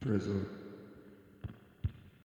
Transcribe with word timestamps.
Praise. 0.00 0.69